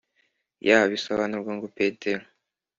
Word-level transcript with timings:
Yh 0.67 0.83
bisobanurwa 0.91 1.51
ngo 1.55 1.67
Petero 1.77 2.25